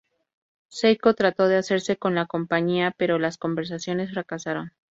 Seiko 0.67 1.13
trató 1.13 1.47
de 1.47 1.57
hacerse 1.57 1.95
con 1.95 2.15
la 2.15 2.25
compañía, 2.25 2.89
pero 2.97 3.19
las 3.19 3.37
conversaciones 3.37 4.09
fracasaron. 4.09 4.71